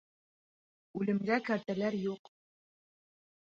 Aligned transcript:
Үлемгә 1.01 1.37
кәртәләр 1.51 1.99
юҡ. 2.07 2.33